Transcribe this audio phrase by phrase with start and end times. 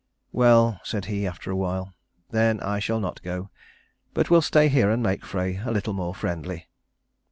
[0.31, 1.93] "Well," said he after a while,
[2.31, 3.51] "then I shall not go,
[4.15, 6.67] but will stay here and make Frey a little more friendly."